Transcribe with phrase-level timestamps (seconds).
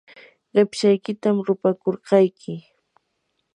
[0.51, 2.53] qipshaykitam rupakurqayki.